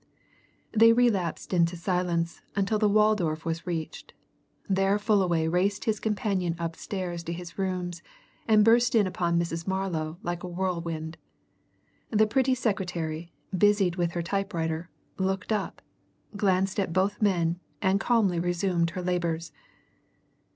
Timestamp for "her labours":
18.97-19.51